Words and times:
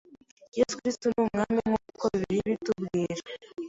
Yesu 0.57 0.73
Kristo 0.79 1.05
ni 1.09 1.19
Umwami 1.25 1.57
nk’uko 1.67 2.03
Bibiliya 2.11 2.43
ibitubwira. 2.49 3.21